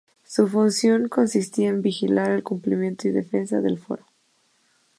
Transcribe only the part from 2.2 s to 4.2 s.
el cumplimiento y defensa del fuero.